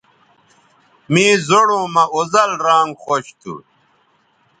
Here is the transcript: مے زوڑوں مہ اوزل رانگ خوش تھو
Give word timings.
مے 1.11 1.25
زوڑوں 1.47 1.85
مہ 1.93 2.03
اوزل 2.15 2.51
رانگ 2.65 2.91
خوش 3.03 3.25
تھو 3.39 3.53